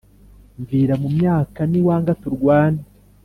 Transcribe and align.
mvira 0.61 0.93
mu 1.01 1.09
myaka 1.17 1.59
niwanga 1.69 2.11
turwane”. 2.21 2.81